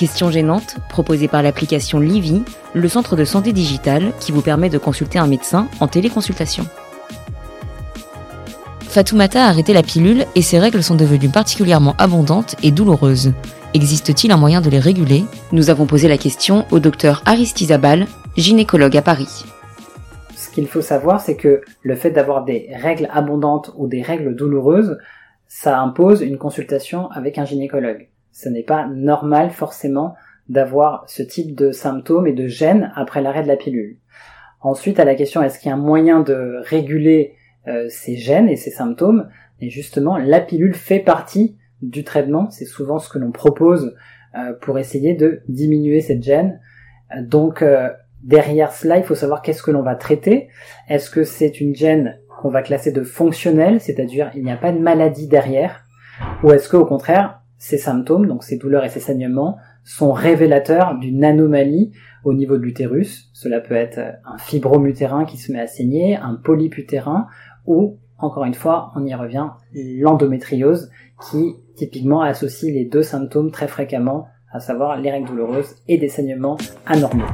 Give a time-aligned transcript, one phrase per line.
[0.00, 4.78] Questions gênantes, proposées par l'application Livy, le centre de santé digitale qui vous permet de
[4.78, 6.64] consulter un médecin en téléconsultation.
[8.80, 13.34] Fatoumata a arrêté la pilule et ses règles sont devenues particulièrement abondantes et douloureuses.
[13.74, 15.26] Existe-t-il un moyen de les réguler?
[15.52, 18.06] Nous avons posé la question au docteur Aristizabal,
[18.38, 19.44] gynécologue à Paris.
[20.34, 24.34] Ce qu'il faut savoir, c'est que le fait d'avoir des règles abondantes ou des règles
[24.34, 24.96] douloureuses,
[25.46, 30.14] ça impose une consultation avec un gynécologue ce n'est pas normal forcément
[30.48, 33.96] d'avoir ce type de symptômes et de gènes après l'arrêt de la pilule.
[34.60, 37.34] Ensuite, à la question est-ce qu'il y a un moyen de réguler
[37.68, 39.28] euh, ces gènes et ces symptômes?
[39.60, 42.50] Et justement, la pilule fait partie du traitement.
[42.50, 43.94] C'est souvent ce que l'on propose
[44.36, 46.60] euh, pour essayer de diminuer cette gène.
[47.22, 47.88] Donc euh,
[48.22, 50.48] derrière cela, il faut savoir qu'est-ce que l'on va traiter.
[50.88, 54.72] Est-ce que c'est une gène qu'on va classer de fonctionnelle, c'est-à-dire il n'y a pas
[54.72, 55.84] de maladie derrière,
[56.42, 61.22] ou est-ce qu'au contraire ces symptômes, donc ces douleurs et ces saignements, sont révélateurs d'une
[61.22, 61.92] anomalie
[62.24, 63.30] au niveau de l'utérus.
[63.34, 67.26] Cela peut être un fibrome utérin qui se met à saigner, un polype utérin,
[67.66, 70.90] ou, encore une fois, on y revient, l'endométriose
[71.30, 76.08] qui typiquement associe les deux symptômes très fréquemment, à savoir les règles douloureuses et des
[76.08, 77.26] saignements anormaux.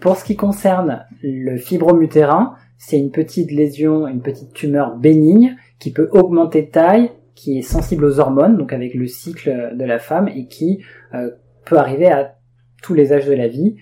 [0.00, 2.56] Pour ce qui concerne le fibrome utérin,
[2.86, 7.62] c'est une petite lésion, une petite tumeur bénigne qui peut augmenter de taille, qui est
[7.62, 11.30] sensible aux hormones, donc avec le cycle de la femme, et qui euh,
[11.64, 12.36] peut arriver à
[12.82, 13.76] tous les âges de la vie.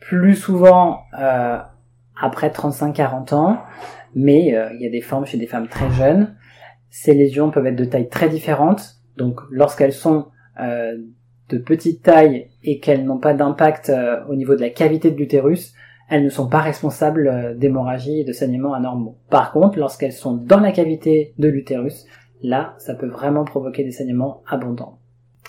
[0.00, 1.58] Plus souvent euh,
[2.18, 3.58] après 35-40 ans,
[4.14, 6.34] mais euh, il y a des formes chez des femmes très jeunes.
[6.88, 12.80] Ces lésions peuvent être de taille très différente, donc lorsqu'elles sont de petite taille et
[12.80, 13.92] qu'elles n'ont pas d'impact
[14.28, 15.72] au niveau de la cavité de l'utérus,
[16.08, 19.18] elles ne sont pas responsables euh, d'hémorragie et de saignements anormaux.
[19.30, 22.06] Par contre, lorsqu'elles sont dans la cavité de l'utérus,
[22.42, 24.98] là, ça peut vraiment provoquer des saignements abondants.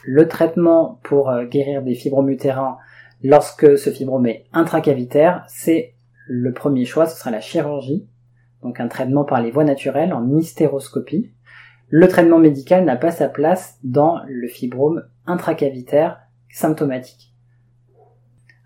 [0.03, 2.77] Le traitement pour euh, guérir des fibromes utérins
[3.23, 5.93] lorsque ce fibrome est intracavitaire, c'est
[6.27, 8.07] le premier choix, ce sera la chirurgie,
[8.61, 11.31] donc un traitement par les voies naturelles en hystéroscopie.
[11.87, 16.19] Le traitement médical n'a pas sa place dans le fibrome intracavitaire
[16.51, 17.28] symptomatique.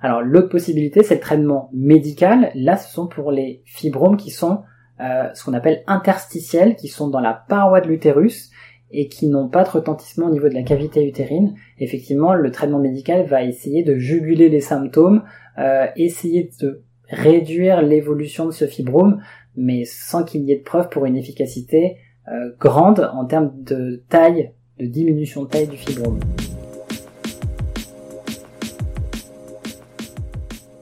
[0.04, 2.52] Alors l'autre possibilité, c'est le traitement médical.
[2.56, 4.60] Là, ce sont pour les fibromes qui sont
[5.00, 8.52] euh, ce qu'on appelle interstitiels, qui sont dans la paroi de l'utérus
[8.92, 11.56] et qui n'ont pas de retentissement au niveau de la cavité utérine.
[11.80, 15.24] Effectivement, le traitement médical va essayer de juguler les symptômes,
[15.58, 19.22] euh, essayer de réduire l'évolution de ce fibrome,
[19.56, 21.96] mais sans qu'il y ait de preuve pour une efficacité
[22.28, 26.20] euh, grande en termes de taille, de diminution de taille du fibrome.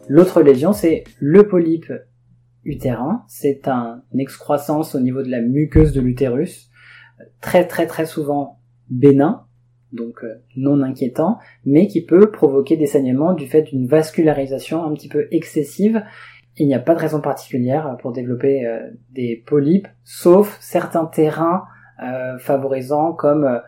[0.08, 1.92] L'autre lésion, c'est le polype
[2.64, 3.24] utérin.
[3.28, 6.70] C'est un, une excroissance au niveau de la muqueuse de l'utérus,
[7.40, 9.46] très très très souvent bénin,
[9.94, 14.94] donc euh, non inquiétant, mais qui peut provoquer des saignements du fait d'une vascularisation un
[14.94, 16.04] petit peu excessive.
[16.58, 21.64] Il n'y a pas de raison particulière pour développer euh, des polypes, sauf certains terrains
[22.04, 23.62] euh, favorisants comme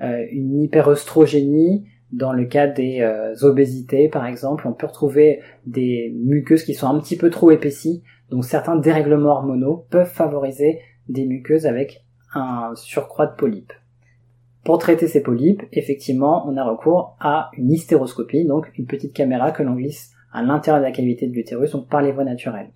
[0.00, 6.64] une hyperoestrogénie, dans le cas des euh, obésités, par exemple, on peut retrouver des muqueuses
[6.64, 8.02] qui sont un petit peu trop épaissies.
[8.30, 12.04] Donc certains dérèglements hormonaux peuvent favoriser des muqueuses avec
[12.34, 13.72] un surcroît de polypes.
[14.64, 19.50] Pour traiter ces polypes, effectivement, on a recours à une hystéroscopie, donc une petite caméra
[19.50, 22.72] que l'on glisse à l'intérieur de la cavité de l'utérus, donc par les voies naturelles.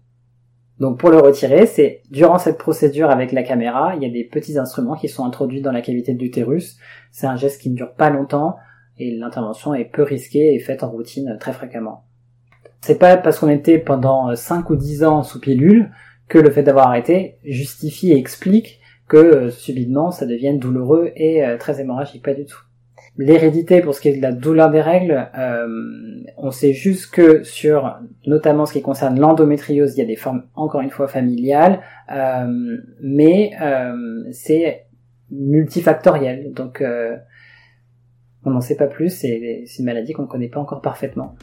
[0.79, 4.25] Donc pour le retirer, c'est durant cette procédure avec la caméra, il y a des
[4.25, 6.79] petits instruments qui sont introduits dans la cavité de l'utérus.
[7.11, 8.57] C'est un geste qui ne dure pas longtemps
[9.03, 12.05] et l'intervention est peu risquée et faite en routine très fréquemment.
[12.81, 15.91] C'est pas parce qu'on était pendant 5 ou 10 ans sous pilule
[16.29, 21.45] que le fait d'avoir arrêté justifie et explique que euh, subitement ça devienne douloureux et
[21.45, 22.59] euh, très hémorragique, pas du tout.
[23.19, 25.67] L'hérédité pour ce qui est de la douleur des règles, euh,
[26.39, 27.95] on sait juste que sur
[28.27, 31.81] notamment ce qui concerne l'endométriose, il y a des formes encore une fois familiales,
[33.03, 33.51] mais
[34.31, 34.87] c'est
[35.31, 36.53] multifactoriel.
[36.55, 36.83] Donc
[38.45, 41.37] on n'en sait pas plus, c'est une maladie qu'on ne connaît pas encore parfaitement.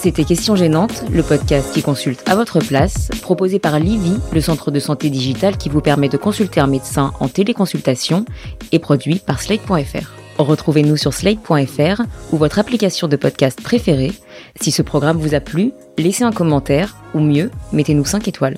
[0.00, 4.70] C'était Question Gênante, le podcast qui consulte à votre place, proposé par Livy, le centre
[4.70, 8.24] de santé digital qui vous permet de consulter un médecin en téléconsultation
[8.70, 10.12] et produit par Slate.fr.
[10.38, 12.02] Retrouvez-nous sur Slate.fr
[12.32, 14.12] ou votre application de podcast préférée.
[14.60, 18.56] Si ce programme vous a plu, laissez un commentaire ou mieux, mettez-nous 5 étoiles.